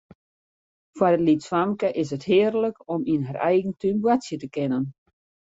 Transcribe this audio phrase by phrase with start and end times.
[0.95, 4.83] Foar it lytsfamke is it hearlik om yn har eigen tún boartsje te kinnen.